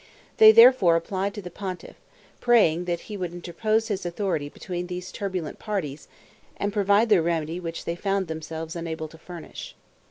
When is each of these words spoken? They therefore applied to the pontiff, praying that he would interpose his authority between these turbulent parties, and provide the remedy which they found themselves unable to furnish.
They 0.37 0.51
therefore 0.51 0.95
applied 0.95 1.35
to 1.35 1.43
the 1.43 1.51
pontiff, 1.51 1.95
praying 2.39 2.85
that 2.85 3.01
he 3.01 3.15
would 3.15 3.33
interpose 3.33 3.87
his 3.89 4.03
authority 4.03 4.49
between 4.49 4.87
these 4.87 5.11
turbulent 5.11 5.59
parties, 5.59 6.07
and 6.57 6.73
provide 6.73 7.09
the 7.09 7.21
remedy 7.21 7.59
which 7.59 7.85
they 7.85 7.95
found 7.95 8.25
themselves 8.27 8.75
unable 8.75 9.07
to 9.09 9.19
furnish. 9.19 9.75